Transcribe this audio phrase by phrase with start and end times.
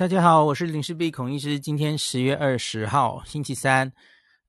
[0.00, 1.60] 大家好，我是林氏璧孔医师。
[1.60, 3.92] 今天十月二十号，星期三。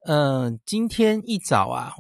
[0.05, 1.93] 嗯、今天一早啊，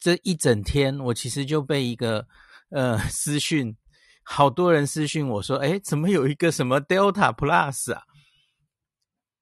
[0.00, 2.26] 这一整天我其实就被一个
[2.70, 3.76] 呃私讯，
[4.24, 8.02] 好多人私讯我说，诶，怎么有一个什么 Delta Plus 啊？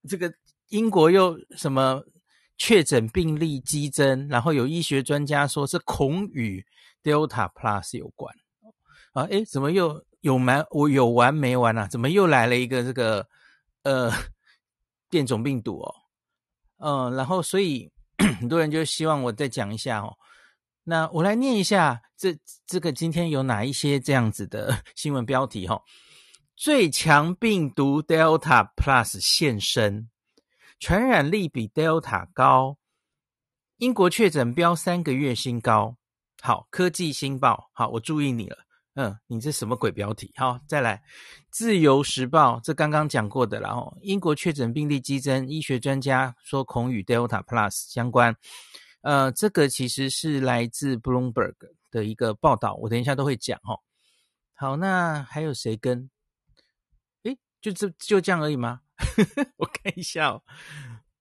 [0.06, 0.30] 这个
[0.68, 2.04] 英国又什么
[2.58, 6.62] 确诊病例激增，然后有医学专家说是恐与
[7.02, 8.34] Delta Plus 有关
[9.14, 9.22] 啊？
[9.30, 11.88] 诶，怎么又有完我有完没完啊？
[11.88, 13.26] 怎么又来了一个这个？
[13.86, 14.12] 呃，
[15.08, 15.94] 变种病毒哦，
[16.78, 17.88] 嗯、呃，然后所以
[18.40, 20.12] 很多人就希望我再讲一下哦。
[20.82, 25.82] 那我来念一下这这个今天有哪一些这样子的 新闻标题哈、哦？
[26.56, 30.08] 最强病毒 Delta Plus 现身，
[30.80, 32.78] 传染力比 Delta 高，
[33.76, 35.96] 英国确诊飙三个月新高。
[36.42, 38.65] 好，科技新报，好，我注意你了。
[38.96, 40.32] 嗯，你这什么鬼标题？
[40.36, 40.96] 好，再来，
[41.50, 48.34] 《自由时报》这刚刚讲过的，然后英国确诊病例激增，医学专家说恐与 Delta Plus 相关。
[49.02, 51.54] 呃，这个其实是来自 Bloomberg
[51.90, 53.78] 的一个报道，我等一下都会讲哦。
[54.54, 56.08] 好，那还有谁跟？
[57.24, 58.80] 诶，就这就这样而已吗？
[59.58, 60.42] 我看一下哦，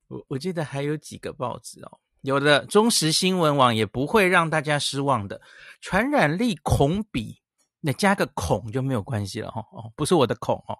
[0.08, 5.42] 我我记得还有几个报纸哦，有的中时新闻网也不会让大家失望的，
[5.82, 7.42] 传染力恐比。
[7.86, 10.76] 那加个恐就没有关系了哈哦，不是我的恐哦，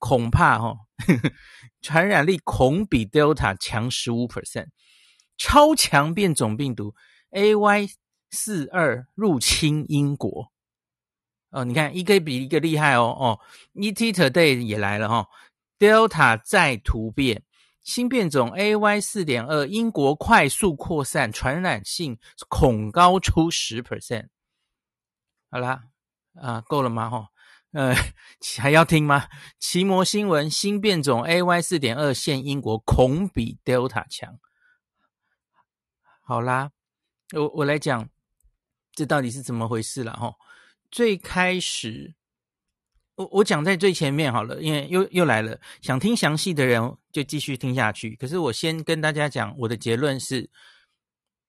[0.00, 0.76] 恐怕哈，
[1.80, 4.66] 传染力恐比 Delta 强十五 percent，
[5.36, 6.96] 超强变种病毒
[7.30, 7.92] AY
[8.32, 10.50] 四二入侵英国
[11.50, 13.38] 哦，你看一个比一个厉害哦哦
[13.74, 15.28] ，ET Today 也来了哈、哦
[15.78, 17.44] ，Delta 再突变，
[17.82, 24.26] 新变种 AY 四点二英国快速扩散，传染性恐高出十 percent，
[25.52, 25.84] 好啦。
[26.40, 27.10] 啊，够了吗？
[27.10, 27.28] 哈，
[27.72, 27.94] 呃，
[28.58, 29.28] 还要听吗？
[29.58, 34.38] 奇摩新闻新变种 AY 四点二现英国恐比 Delta 强。
[36.22, 36.70] 好啦，
[37.34, 38.08] 我我来讲，
[38.92, 40.12] 这到底是怎么回事了？
[40.14, 40.34] 哈，
[40.90, 42.14] 最开始，
[43.16, 48.16] 我我讲在最前面好了，因为又又来了，想听详细的人就继续听下去。
[48.16, 50.50] 可是我先跟大家讲，我的结论是，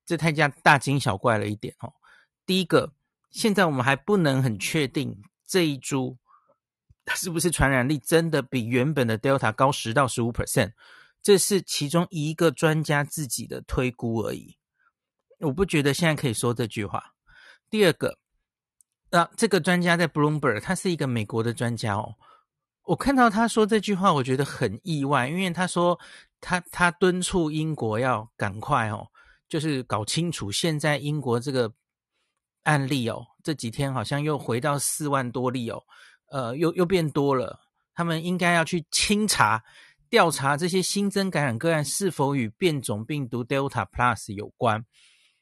[0.06, 1.94] 这太加大惊小怪了一点哦。
[2.46, 2.94] 第一个。
[3.30, 6.18] 现在我们还不能很确定这一株
[7.06, 10.74] 它是不是传染力真的比原本的 Delta 高十到十五 percent，
[11.22, 14.58] 这是其中一个专家自己的推估而已。
[15.40, 17.14] 我不觉得现在可以说这句话。
[17.70, 18.20] 第二个，
[19.10, 22.16] 那、啊、这个专家在 Bloomberg，他是一个美国的专家哦。
[22.84, 26.00] 我看到他说这句话，我觉得很意外，因为他说
[26.42, 29.08] 他他敦促英国要赶快哦，
[29.48, 31.74] 就是搞清楚现在英国这个。
[32.64, 35.84] 案例哦，这几天好像又回到四万多例哦，
[36.30, 37.60] 呃，又又变多了。
[37.94, 39.64] 他们应该要去清查、
[40.10, 44.86] 调查这些新增感染个案是否与变种病毒 Delta Plus 有关。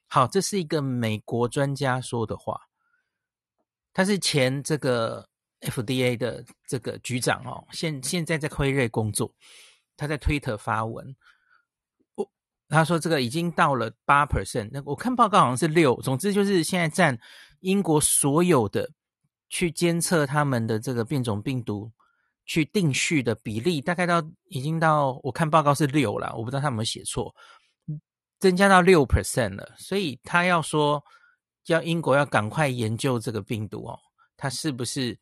[0.08, 2.62] 好，这是一个美国专家说的话，
[3.94, 5.28] 他是前这个
[5.62, 9.34] FDA 的这个局长哦，现现在在辉瑞工作，
[9.96, 11.16] 他在推特发文。
[12.70, 15.96] 他说：“这个已经到了八 percent，那我看报告好像是六。
[16.02, 17.18] 总之就是现在占
[17.62, 18.90] 英国所有的
[19.48, 21.90] 去监测他们的这个变种病毒
[22.46, 27.34] 去定序的比例，大概到已经到我看报告是六了，我不知道他有没有写错，
[28.40, 29.74] 增加到六 percent 了。
[29.78, 31.02] 所以他要说
[31.64, 33.98] 叫英国要赶快研究这个病毒哦，
[34.36, 35.18] 它是不是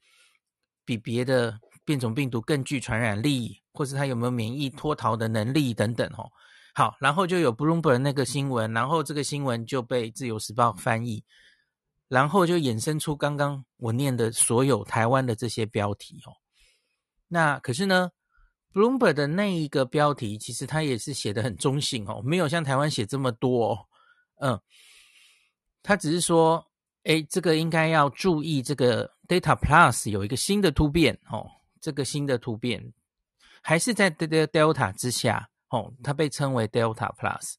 [0.84, 6.28] 比别的变种病毒更具传染力，或是它有没有免疫脱逃的能力等等哦。”
[6.78, 11.24] 好，然后就有 Bloomberg 那个新闻，然后这个新闻就被自由时报翻译，
[12.10, 16.36] 然后就衍生出刚刚我念的所有台湾的这些标题哦。
[17.30, 18.12] 那可是呢
[18.74, 23.80] ，Bloomberg 的那一个标题其实他也是写的很中性哦，没有像台湾写这么多哦。
[24.42, 24.60] 嗯，
[25.82, 26.62] 他只是说，
[27.04, 31.50] 诶，这个应该要注意这个 Delta Plus 有一个新的突变哦，
[31.80, 32.94] 这个新的突变
[33.62, 35.50] 还是在 Delta 之下。
[35.70, 37.56] 哦，它被称为 Delta Plus。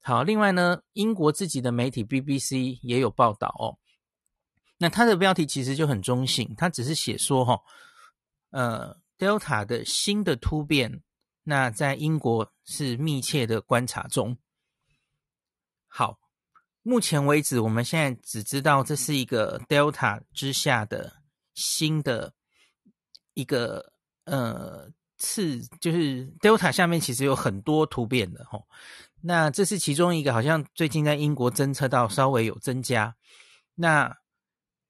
[0.00, 3.78] 好，另外呢，英国自己的媒体 BBC 也有报道哦。
[4.78, 7.60] 那它的标题其实就很中性，它只是写说哈、哦，
[8.50, 11.02] 呃，Delta 的新的突变，
[11.44, 14.36] 那在英国是密切的观察中。
[15.86, 16.18] 好，
[16.82, 21.22] 目前为止，我们现在只知道这是一个 Delta 之下的
[21.54, 22.34] 新的
[23.34, 23.92] 一个
[24.24, 24.90] 呃。
[25.22, 28.66] 次就是 Delta 下面其实有很多突变的吼，
[29.20, 33.14] 那这是其中一个，好像最近在英国侦测到稍微有增加。
[33.76, 34.12] 那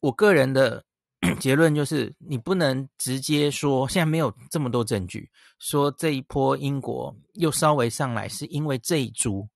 [0.00, 0.84] 我个人的
[1.38, 9.48] 结论就是，你不能直接说现在没有这么多证据，说这一波英国又稍微上来是因为这一株，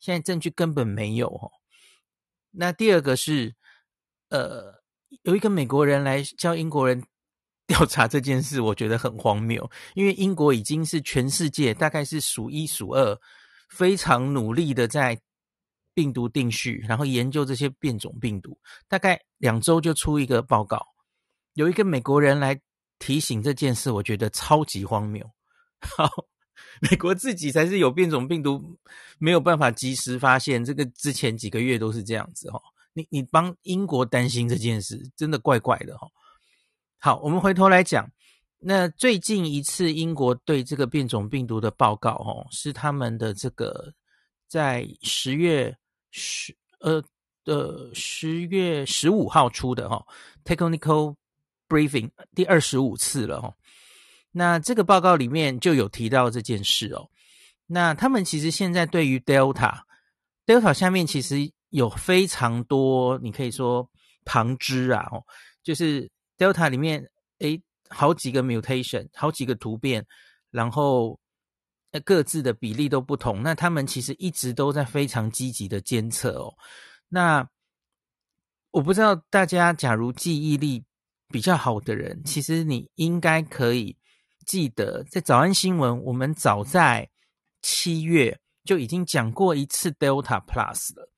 [0.00, 1.52] 现在证据根本没有哦。
[2.50, 3.54] 那第二个是，
[4.30, 4.82] 呃，
[5.22, 7.04] 有一个美国人来叫英国人
[7.68, 13.18] 调查这件事，我觉得很荒谬，因为英国已经是全世界大概是数一数二，
[13.68, 15.20] 非常努力的在。
[15.96, 18.58] 病毒定序，然后研究这些变种病毒，
[18.88, 20.84] 大概两周就出一个报告。
[21.52, 22.60] 有一个美国人来
[22.98, 25.24] 提醒这件事，我觉得超级荒谬。
[25.78, 26.10] 好，
[26.80, 28.76] 美国自己才是有变种病毒，
[29.20, 30.64] 没有办法及时发现。
[30.64, 32.60] 这个之前几个月都是这样子哈。
[32.92, 36.08] 你你帮英国担心这件事，真的怪怪的哈。
[37.04, 38.10] 好，我们回头来讲，
[38.58, 43.92] 那最近一次英国对这个变种病毒的报告，哦，是他们的这个
[44.48, 45.76] 在十月。
[46.12, 47.04] 十呃
[47.44, 50.06] 呃十月十五号出的哈、哦、
[50.46, 51.14] technical
[51.68, 53.54] briefing 第二十五次了哈、哦，
[54.30, 57.10] 那这个报告里面就有提到这件事哦。
[57.66, 59.78] 那他们其实现在对于 Delta
[60.46, 63.90] Delta 下面其实有非常多，你可以说
[64.24, 65.22] 旁支啊哦，
[65.62, 66.08] 就是
[66.38, 70.06] Delta 里面诶好几个 mutation，好几个突变，
[70.50, 71.18] 然后。
[72.04, 76.52] 各自的比例都不同，那他们其实一直都在非常积极的监测哦。
[77.08, 77.48] 那
[78.72, 80.84] 我不知道大家，假如记忆力
[81.28, 83.96] 比较好的人，其实你应该可以
[84.44, 87.08] 记得，在早安新闻，我们早在
[87.62, 91.08] 七月就已经讲过一次 Delta Plus 了。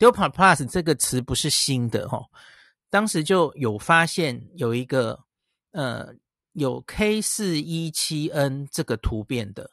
[0.00, 2.26] Delta Plus 这个词不是新的哦，
[2.90, 5.24] 当时就有发现有一个
[5.70, 6.14] 呃。
[6.54, 9.70] 有 K 四一七 N 这个突变的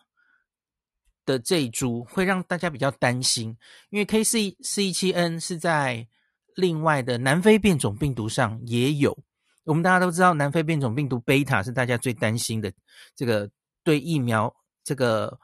[1.25, 3.57] 的这一株会让大家比较担心，
[3.89, 6.07] 因为 K 四四一七 N 是在
[6.55, 9.17] 另外的南非变种病毒上也有。
[9.63, 12.71] 我们大家都知道，南非变种病毒贝塔是大家最担心的，
[13.15, 13.49] 这个
[13.83, 15.39] 对疫苗这个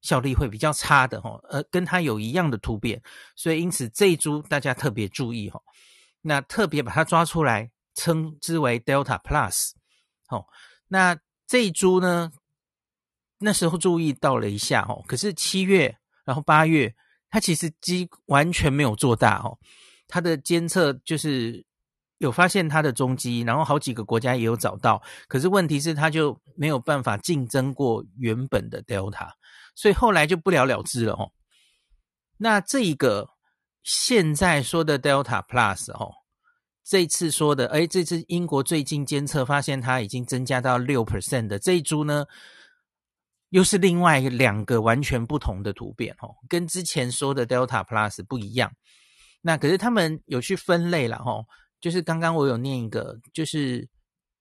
[0.00, 3.02] 效力会比较差的哈，呃，跟它有一样的突变，
[3.36, 5.60] 所以因此这一株大家特别注意哈。
[6.22, 9.72] 那特别把它抓出来，称之为 Delta Plus，
[10.26, 10.46] 好。
[10.88, 12.32] 那这一株呢？
[13.38, 16.94] 那时候注意到了一下哦，可是七月，然后八月，
[17.30, 19.56] 它其实几完全没有做大哦。
[20.08, 21.64] 它的监测就是
[22.18, 29.30] 有发现它的踪迹，然后好几个国家也有找到，可是问题是它就没有办法竞争过原本的 Delta，
[29.74, 31.32] 所以后来就不了了之了哦。
[32.36, 33.30] 那这一个
[33.82, 36.12] 现在说的 Delta Plus 哦。
[36.82, 42.24] 这次说的，哎，这次英国最近监测发现它已经增加到六 percent 的这一株呢，
[43.50, 48.72] 又是另外两个完全不同的突变哦，跟之前说的 Delta Plus 不一样。
[49.40, 51.44] 那可是他们有去分类了哈，
[51.80, 53.88] 就是刚刚我有念一个，就是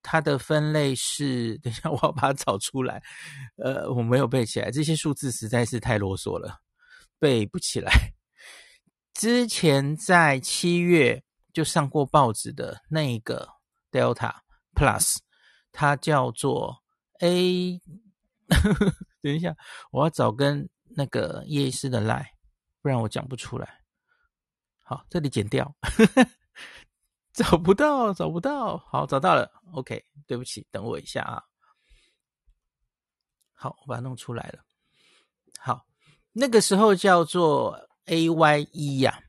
[0.01, 2.99] 它的分类是， 等一下我要把它找出来，
[3.63, 6.57] 呃，我没有背起来，这些数字实在是太啰嗦了，
[7.19, 7.91] 背不起来。
[9.19, 11.21] 之前在七月。
[11.51, 13.49] 就上过报纸的那个
[13.91, 14.33] Delta
[14.75, 15.17] Plus，
[15.71, 16.77] 它叫做
[17.21, 17.81] A。
[19.19, 19.57] 等一下，
[19.91, 22.27] 我要找跟那个叶医师的 line，
[22.81, 23.81] 不然我讲不出来。
[24.83, 25.75] 好，这里剪掉，
[27.33, 28.77] 找不到，找不到。
[28.77, 29.51] 好，找到了。
[29.73, 31.43] OK，对不起，等我一下啊。
[33.53, 34.63] 好，我把它弄出来了。
[35.59, 35.83] 好，
[36.31, 39.21] 那个时候叫做 A Y 一呀、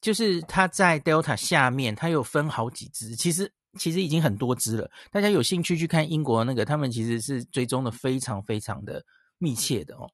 [0.00, 4.90] 就是它在 Delta 下面，它有分好几只，其实其实已经很多只了。
[5.10, 9.04] 大家有兴趣去看英国那个，他们其实是追踪的非常非常的
[9.38, 10.10] 密切的哦。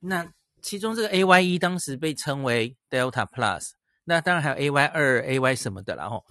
[0.00, 0.26] 那
[0.62, 3.72] 其中这个 A Y 一当时被称为 Delta Plus，
[4.04, 6.24] 那当然还有 AY 二、AY 什么的啦吼。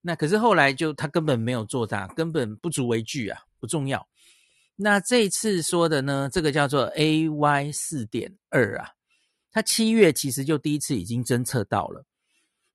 [0.00, 4.06] 那可是后来就它根本没有做大，根本不足为惧啊，不重要。
[4.76, 8.92] 那这次说的呢，这个叫做 AY 四点二啊，
[9.52, 12.04] 它七月其实就第一次已经侦测到了。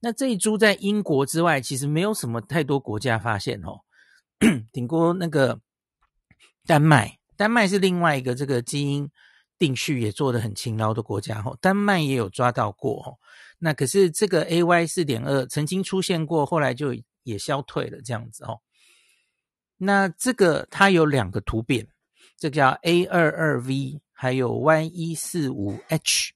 [0.02, 3.80] 那这一株在英国之外，其实没有什么太多国家发现哦，
[4.72, 5.60] 顶多那个
[6.68, 9.10] 丹麦，丹麦是另外一个这个基因
[9.58, 13.18] 定序也做得很勤劳的国家哦，丹麦也有抓到过哦。
[13.58, 18.60] 那可是这个 AY 四点二曾经出现过，后来就也消退了这样子哦。
[19.78, 21.88] 那这个它有两个突变，
[22.38, 26.35] 这个叫 A 二二 V，还有 Y 一四五 H。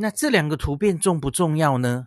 [0.00, 2.06] 那这两个突变重不重要呢？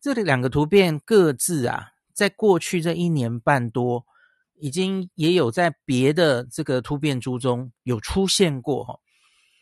[0.00, 4.06] 这两个突变各自啊，在过去这一年半多，
[4.54, 8.98] 已经也有在别的这个突变株中有出现过哈。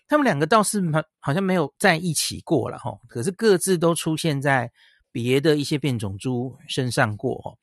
[0.06, 0.80] 他们两个倒是
[1.18, 4.70] 好像没有在一起过了哈，可是各自都出现在
[5.10, 7.54] 别的一些变种株身上过哈。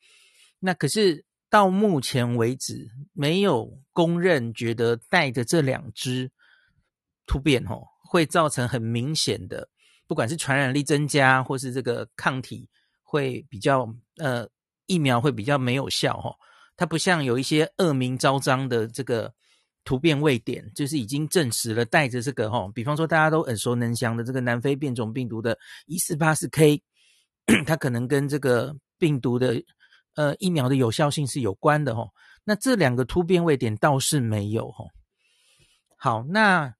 [0.58, 6.30] 那可是到目前为止，没有公认觉得带着这两只
[7.26, 9.68] 突变哦，会造成很明显的，
[10.12, 12.68] 不管是传染力增加，或是这个抗体
[13.02, 13.88] 会比较
[14.18, 14.46] 呃
[14.84, 16.36] 疫苗会比较没有效哦。
[16.76, 19.32] 它不像有一些恶名昭彰的这个
[19.84, 26.82] 突变位点，就是已经证实了带着这个哦，比方说大家都耳熟能详的这个南非变种病毒的一四八四 K，
[27.64, 29.62] 它可能跟这个病毒的。
[30.14, 32.10] 呃，疫苗的有效性是有关的哦。
[32.44, 34.90] 那这两个突变位点倒是没有哦。
[35.96, 36.74] 好，那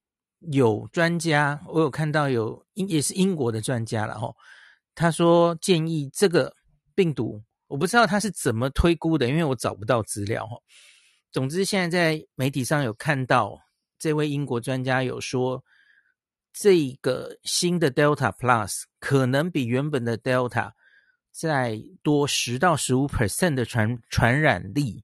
[0.51, 4.35] 有专家，我有看到有英也是英国的专家了哦。
[4.95, 6.55] 他说建议这个
[6.95, 10.63] 病毒，我不知道他是怎么推估的，因为我找不到资料哦。
[11.31, 13.59] 总之，现在在媒体上有看到
[13.99, 15.63] 这位英国专家有说，
[16.53, 20.73] 这个新的 Delta Plus 可能比原本的 Delta。
[21.35, 25.03] 再多十到十五 percent 的传传染力，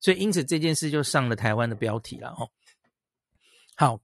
[0.00, 2.50] 所以因此这件事就上了台湾的标题了哦。
[3.74, 3.98] 好，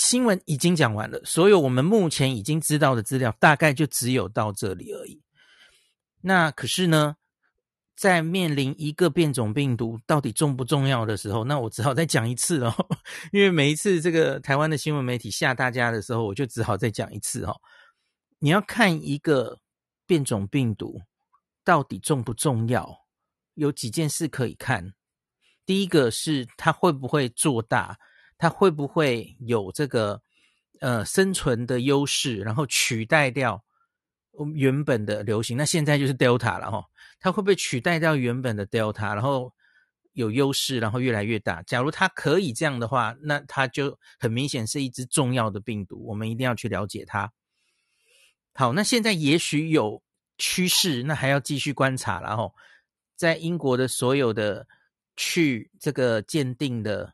[0.00, 5.20] 新闻已经讲完了，所有我们目前已经知道的资料大概就只有到这里而已。
[6.22, 7.16] 那可是呢，
[7.94, 12.74] 在面临一个变种病毒到底重不重要的时候，那我只好再讲一次哦，
[13.30, 17.54] 因为每一次这个台湾的新闻媒体吓大家的时候，我就只好再讲一次哦。
[18.38, 19.58] 你要看一个。
[20.06, 21.00] 变种病毒
[21.62, 23.06] 到底重不重要？
[23.54, 24.92] 有几件事可以看。
[25.64, 27.96] 第一个是它会不会做大，
[28.40, 30.22] 它会不会有这个
[30.80, 33.62] 呃生存的优势，然后取代掉
[34.54, 35.58] 原本的流行。
[35.58, 36.82] 那现在就是 Delta 了哈，
[37.20, 39.52] 它会不会取代掉原本的 Delta，然后
[40.14, 41.60] 有优势，然后越来越大？
[41.64, 47.30] 假如它可以这样的话，那它就很明显是一支重要的病毒，我们一定要去了解它。
[48.54, 50.02] 好，那现在也许有
[50.38, 52.22] 趋势，那还要继续观察。
[52.22, 52.54] 然后，
[53.16, 54.66] 在英国的所有的
[55.14, 57.12] 去这个鉴定的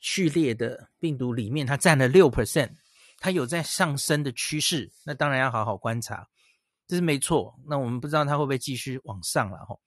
[0.00, 2.70] 序列的病毒里面，它占了六 percent，
[3.18, 4.90] 它有在上升的趋势。
[5.04, 6.28] 那当然要好好观察，
[6.86, 7.58] 这是没错。
[7.66, 9.58] 那我们不知道它会不会继续往上了。
[9.66, 9.80] 吼，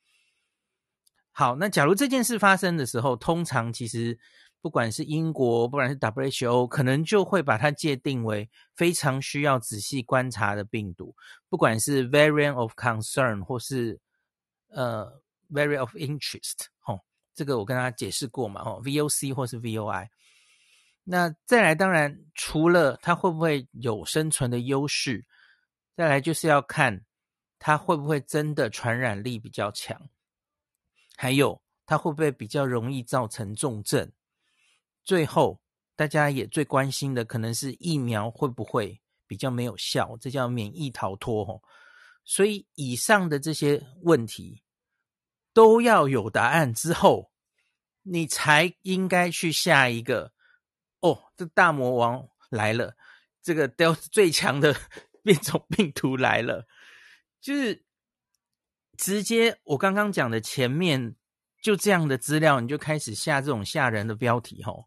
[1.32, 4.20] 好，那假如这件事发生的时候，通常其实。
[4.64, 11.16] 不管是英国，不管是 WHO，可能就会把它界定为非常需要仔细观察的病毒。
[11.50, 14.00] 不管是 variant of concern 或是
[14.68, 17.02] 呃 variant of interest，哦，
[17.34, 20.08] 这个我跟大家解释过嘛，哦，VOC 或是 VOI。
[21.04, 25.26] 那再来，当然除了它会不会有生存的优势，
[25.96, 27.04] 再来就是要看
[27.58, 30.10] 它会不会真的传染力比较强，
[31.18, 34.12] 还有它会不会比较容易造成重症。
[35.04, 35.60] 最后，
[35.96, 41.64] 大家也最关心的可能是疫苗会不会比较没有效，这叫免疫逃脱吼。
[42.24, 44.62] 所以，以上的这些问题
[45.54, 47.32] 都要有答案之后，
[48.04, 50.34] 你才应该去下一个。
[51.00, 52.96] 哦，这大魔王来了，
[53.42, 54.76] 这个都是最强的
[55.24, 56.68] 变种病毒来了，
[57.42, 57.84] 就是
[58.98, 61.16] 直接我刚刚讲的前面
[61.60, 64.86] 就这样的资料，你就开始下这种吓人的标题吼。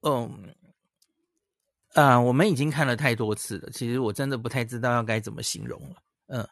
[0.00, 0.54] 嗯，
[1.92, 3.68] 啊，我们已经看了太多次了。
[3.70, 5.96] 其实我真的不太知道要该怎么形容了。
[6.28, 6.48] 嗯，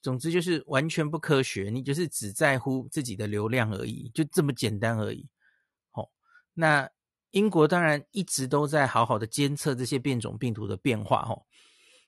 [0.00, 1.70] 总之就是完全不科学。
[1.72, 5.28] 你就是只在乎自己的流量而已，就这么简单而已。
[5.90, 6.10] 好，
[6.54, 6.88] 那
[7.30, 11.20] 英国当然一直都在好好的监测这些变种病毒的变化。
[11.28, 11.42] 哦，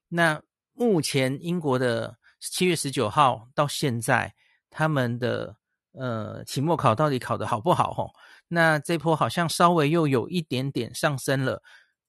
[0.09, 0.43] 那
[0.73, 4.35] 目前英国的七月十九号到现在，
[4.71, 5.57] 他们的
[5.93, 7.93] 呃期末考到底考得好不好？
[7.97, 8.11] 哦。
[8.49, 11.63] 那这波好像稍微又有一点点上升了，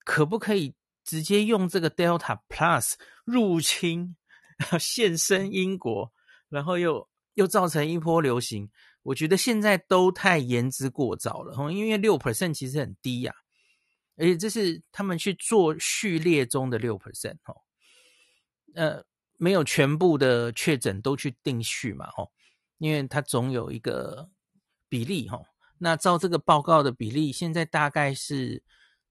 [0.04, 0.74] 可不可以
[1.04, 2.94] 直接用这个 Delta Plus
[3.26, 4.16] 入侵，
[4.80, 6.12] 现身英国，
[6.50, 8.70] 然后又又造成一波流行？
[9.04, 13.34] 我觉得现在都太言之过早了，因为六 percent 其实很低呀，
[14.16, 17.56] 而且这是他们去做序列中的六 percent 哦，
[18.76, 19.04] 呃，
[19.38, 22.30] 没有全部的确诊都去定序嘛，哦，
[22.78, 24.30] 因为它总有一个
[24.88, 25.42] 比例，哈。
[25.80, 28.62] 那照这个报告的比例，现在大概是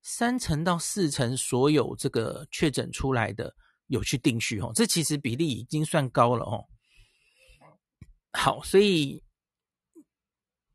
[0.03, 3.57] 三成到四成，所有这个确诊出来的
[3.91, 6.65] 有去定序哦，这其实比例已经算高了哦。
[8.33, 9.23] 好，所以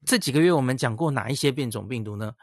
[0.05, 2.35] 这几个月我们讲过哪一些变种病毒呢？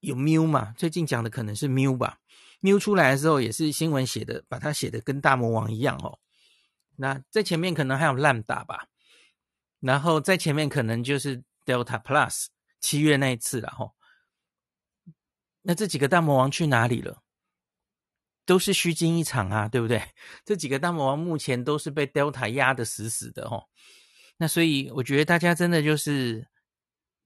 [0.00, 0.72] 有 Mu 嘛？
[0.76, 2.18] 最近讲的可能是 Mu 吧。
[2.60, 6.18] Mu 出来的时候也是新闻写的，把它写的跟大魔王一样哦。
[6.96, 8.88] 那在前面可能还有 Lambda 吧，
[9.80, 11.44] 然后在前面可能就是。
[11.66, 12.48] Delta Plus
[12.78, 13.94] 七月那一次了吼，
[15.62, 17.22] 那这几个大魔王去哪里了？
[18.46, 20.02] 都是虚惊一场啊，对不对？
[20.44, 23.68] 这几个大魔王目前都是被 Delta 压得死死的吼。
[24.36, 26.46] 那所以我觉得大家真的就是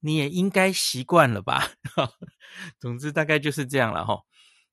[0.00, 1.70] 你也应该习惯了吧。
[2.78, 4.20] 总之大概就是这样了哈。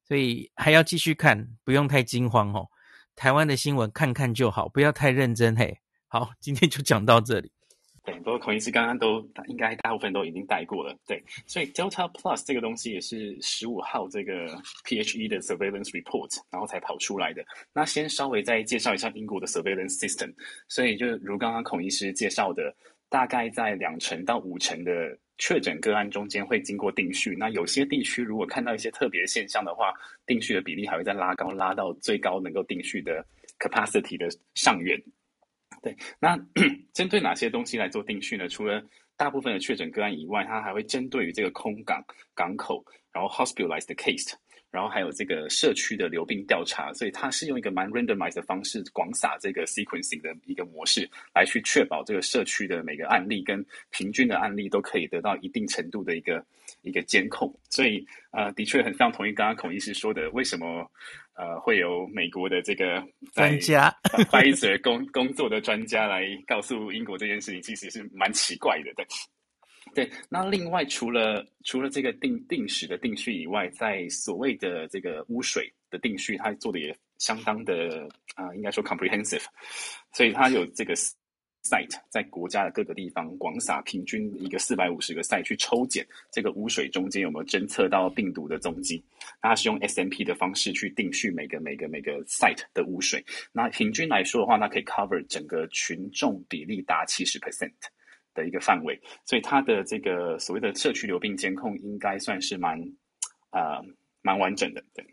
[0.07, 2.67] 所以还要继续看，不用太惊慌哦。
[3.15, 5.79] 台湾的新闻看看就好，不要太认真嘿。
[6.07, 7.51] 好，今天就讲到这里。
[8.05, 10.95] 对，不过孔医师刚刚都应该大部分都已经带过了。
[11.07, 14.45] 对，所以 Delta Plus 这个东西也是十五号这个
[14.85, 17.43] PHE 的 Surveillance Report，然后才跑出来的。
[17.73, 20.31] 那先稍微再介绍一下英国的 Surveillance System。
[20.67, 22.75] 所以就如刚刚孔医师介绍的，
[23.09, 27.35] 大概在两成到五成的确诊个案中间会经过定序。
[27.35, 29.91] 那有些地区如果看到一些特别现象的话，
[30.27, 33.25] 定序的比例还会再拉高，拉到最高能够定序的
[33.57, 35.01] capacity 的上缘。
[35.85, 36.35] 对，那
[36.93, 38.49] 针对哪些东西来做定序呢？
[38.49, 38.83] 除了
[39.15, 44.33] 大部分的确诊个案以外，它还会针对于这个空港、港口，然后 hospitalized case，
[44.71, 56.43] 然后还有这个社区的流病调查，所以它是用一个蛮 randomized 的方式，广撒这个 sequencing 的一个模式，来去确保这个社区的每个案例跟平均的案例都可以得到一定程度的一个
[56.81, 57.53] 一个监控。
[57.69, 60.89] 所以，呃，的确很非常同意刚刚孔医师说的，为什么？
[61.35, 69.05] 呃，会有美国的这个专家，Pfizer 工工作的专家来告诉英国这件事情，其实是蛮奇怪的，对。
[69.93, 79.43] 对，那另外除了除了这个定定时的定序以外，在所谓的这个污水的定序，它做的也相当的啊、呃，应该说 comprehensive，
[80.13, 80.93] 所以它有这个。
[81.65, 89.03] Site 在国家的各个地方广撒平均一个四百五十个 site 去抽检这个污水中间有没有侦测到病毒的踪迹，
[89.41, 97.71] 那它是用 SMP 的方式去定序每个每个每个 site 的污水，那平均来说的话，那可以 cover 整个群众比例达七十 percent
[98.35, 102.79] 的一个范围，所以它的这个所谓的社区流病监控应该算是蛮、
[103.49, 103.83] 呃、
[104.21, 105.03] 蛮完整的，对。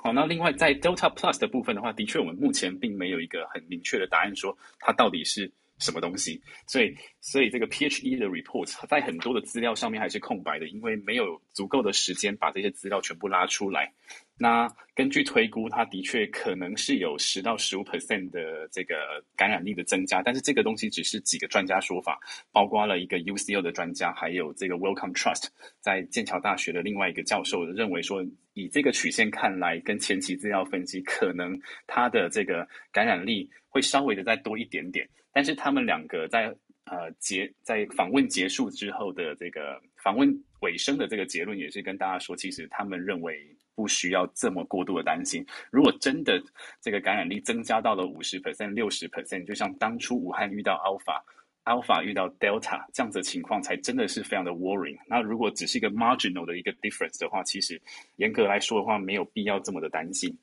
[0.00, 5.50] 好，那另外在 Delta Plus 的部分的话，的确我们目前并没有一个很明确的答案，说它到底是。
[5.78, 6.40] 什么东西？
[6.66, 13.94] 所以，所以这个 PHE 的 report 在很多的资料上面还是空白的，因为没有足够的时间把这些资料全部拉出来。
[14.40, 18.94] 那根据推估，它的确可能是有十到十五 percent 的这个
[19.36, 22.20] 感染力的增加，但是这个东西只是几个专家说法，
[22.52, 25.48] 包括了一个 UCL 的专家，还有这个 Wellcome Trust
[25.80, 28.24] 在剑桥大学的另外一个教授认为说，
[28.54, 35.08] 以这个曲线看来，跟前期资料分析，可能它的这个感染力会稍微的再多一点点。
[35.32, 36.46] 但是他们两个在
[36.84, 40.28] 呃结在访问结束之后的这个访问
[40.60, 45.46] 尾声的这个结论，也是跟大家说，其实他们认为不需要这么过度的担心。
[45.70, 46.42] 如果真的
[46.80, 51.22] 这个感染力增加到了五十 percent、六十 percent，就像当初武汉遇到 Alpha、
[51.64, 54.98] Alpha 遇到 Delta 这样子的情况，才真的是非常的 worrying。
[55.06, 57.80] 那如果只是一个 marginal 的一个 difference 的话，其实
[58.16, 60.36] 严格来说的话，没有必要这么的担心。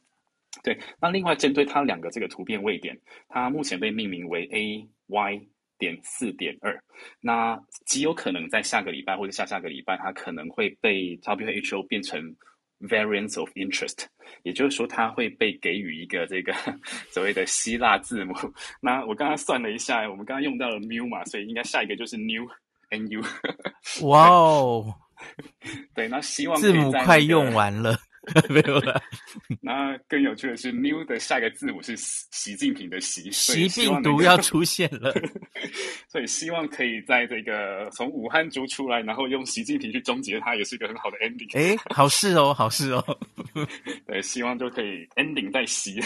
[0.63, 5.41] 对，那另外针对它两个这个突变位点，它目前被命名为 A Y
[5.77, 6.81] 点四点二，
[7.19, 12.33] 那极有可能在下个礼拜或者下下个礼拜，它可能会被 WHO 变成
[12.81, 14.05] Variants of Interest，
[14.43, 16.53] 也就是说它会被给予一个这个
[17.11, 18.33] 所谓的希腊字母。
[18.81, 22.47] 那我刚刚算了一下，我们刚刚用到了 mu 嘛，所以应该下一个就是 New
[22.89, 23.21] N U。
[24.07, 24.93] 哇哦，
[25.95, 27.97] 对，那希望、字母快用完了。
[28.49, 29.01] 没有了。
[29.61, 35.13] 那更有趣的是，New 的下一个字母是习近平的习，习病毒要出现了，
[36.09, 41.57] 所以希望可以在这个从武汉族出来，然后用习近平去终结它，也是一个很好的 ending。
[41.57, 43.03] 哎，好事哦，好事哦。
[44.05, 45.99] 对，希望就可以 ending 在习，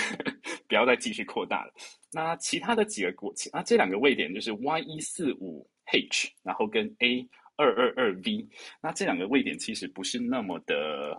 [0.68, 1.74] 不要再继续扩大了。
[2.12, 8.48] 那其他的几个国，那这两个位点就是 Y 一四五 H，然后跟 A 二二二 V，
[8.82, 11.18] 那这两个位点其实不是那么的。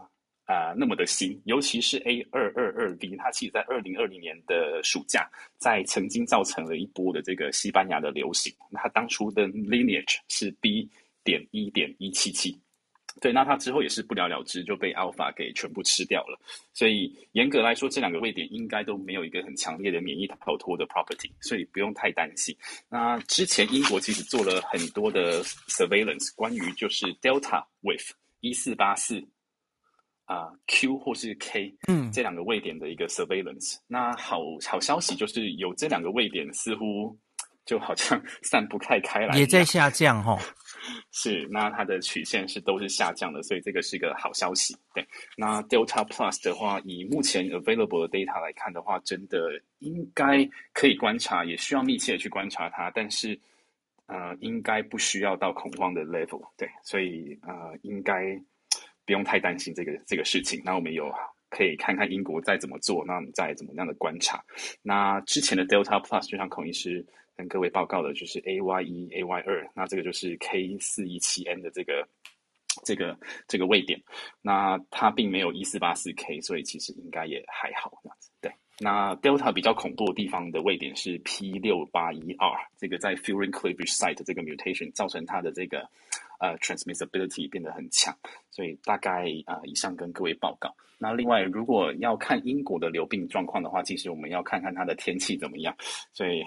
[0.50, 8.52] 啊、那么的新，尤其是 A 二二二 V，它其实在二零二零年的暑假，在曾经造成了一波的这个西班牙的流行。
[8.68, 10.88] 那它当初的 lineage 是 B
[11.22, 12.58] 点一点一七七，
[13.20, 16.36] 对，那它之后也是不了了之，就被 Alpha 给全部吃掉了。
[16.74, 22.56] 所以严格来说，这两个位点应该都没有一个很强烈的免疫逃脱的 property，所以不用太担心。
[22.88, 29.24] 那之前英国其实做了很多的 surveillance，关于就是 Delta with 一四八四。
[30.30, 37.18] 啊、uh,，Q 或是 K，嗯，这两个位点的一个 surveillance，嗯、那好好消息就是有这两个位点，似乎
[37.64, 40.38] 就好像 散不开开来，也在下降哈、哦。
[41.10, 44.72] 是，那它的曲线是都是下降的，所以这个是一个好消息。
[44.94, 45.04] 对，
[45.36, 53.36] 那 Delta Plus 的话，以目前 available 的 data 来看的话，真的应该可以观察，也需要密切的去观察它，但是
[54.06, 56.40] 呃，应该不需要到恐慌的 level。
[56.56, 58.40] 对，所以呃，应该。
[59.04, 60.60] 不用太担心这个这个事情。
[60.64, 61.12] 那我们有
[61.48, 64.42] 可以看看英国再怎么做，那我们再怎么样的观察。
[64.82, 67.04] 那之前的 Delta Plus 就像孔医师
[67.36, 72.06] 跟各位报告的就是 AY 一、AY 二，那这个就是 K 四一七 N 的这个
[72.84, 74.00] 这个这个位点，
[74.42, 78.30] 那它并没有一四八四 K，所以其实应该也还好这样子。
[78.40, 85.88] 对，那 Delta 比较恐怖的地方的位点是 P 六八一 R，这个在 Furin cleavage site 这个 mutation 造成它的这个
[86.40, 88.12] 呃 transmissibility 变得很强，
[88.50, 90.74] 所以大概啊、呃、以上跟各位报告。
[91.02, 95.74] 那另外，如果要看英国的流病状况的话，其实我们要看看它的天气怎么样。
[96.12, 96.42] 所以，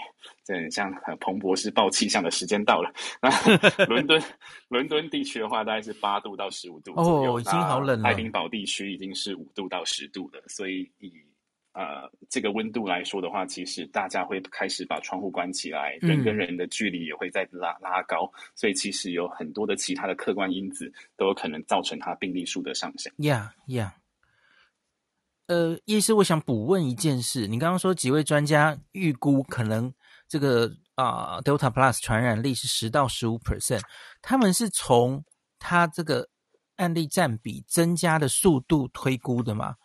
[0.45, 2.93] 这很像彭博士报气象的时间到了。
[3.19, 3.31] 那
[3.89, 4.21] 伦敦，
[4.67, 7.35] 伦敦地区的话，大概是八度到十五度左右。
[7.35, 8.07] 哦，已经好冷了。
[8.07, 10.39] 爱丁堡地区已经是五度到十度了。
[10.47, 11.11] 所以以
[11.73, 18.31] 呃这个温度来说的话，其实大家会开始把窗户关起来，嗯、人跟人的距离也会在拉拉高。
[18.55, 23.11] 所以其实有很多的其他的客观因子都有可能造成它病例数的上升。
[23.17, 23.91] Yeah, yeah.
[25.47, 27.47] 呃，医师，我想补问一件事。
[27.47, 29.93] 你刚刚说几位专家预估可能
[30.27, 33.81] 这个啊、呃、Delta Plus 传染力是十到十五 percent，
[34.21, 35.25] 他们是从
[35.59, 36.29] 他这个
[36.77, 39.75] 案例占比增加的速度推估的吗？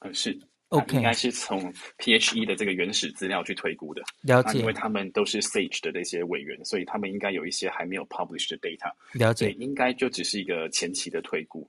[0.00, 0.36] 呃，是
[0.72, 4.02] ，OK，应该是从 PHE 的这个原始资料去推估的。
[4.22, 8.92] 了解，因为他们都是 SAGE 的那些委员，所以他们应该有一些还没有 published 的 data。
[9.12, 11.68] 了解，应该就只是一个前期的推估。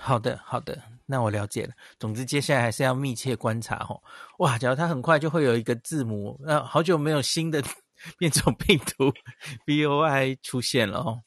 [0.00, 1.70] 好的，好的，那我了解了。
[2.00, 4.02] 总之，接下来还是要密切观察哦。
[4.38, 7.62] 哇，假如它很快就会有一个字母，呃，好久没有新的
[8.18, 9.12] 变种病毒
[9.66, 11.22] BOI 出现了哦。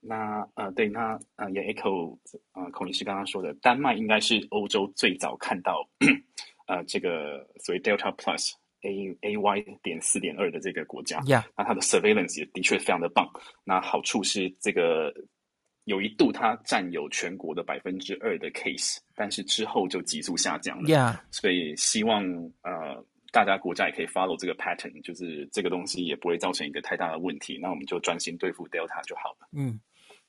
[0.00, 2.18] 那呃，对，那呃也 echo
[2.54, 5.88] 呃孔医师刚刚说的，丹麦应该是欧洲最早看到
[6.66, 11.20] 呃这个所谓 Delta Plus A A Y 点四点二的这个国家。
[11.20, 11.44] Yeah.
[11.56, 13.28] 那它的 surveillance 也的确非常的棒。
[13.64, 15.14] 那好处是这个。
[15.84, 20.84] 有一度，它占有全国的百分之二的 case，但是之后就急速下降了。
[20.88, 21.18] Yeah.
[21.32, 22.22] 所以希望
[22.62, 27.58] 呃大家国家也可以 follow 这个 pattern，就是这个东西也不会造成一个太大的问题。
[27.60, 29.48] 那我们就专心对付 Delta 就好了。
[29.52, 29.80] 嗯，